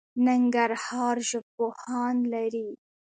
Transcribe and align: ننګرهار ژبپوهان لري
ننګرهار 0.25 1.17
ژبپوهان 1.29 2.15
لري 2.33 2.69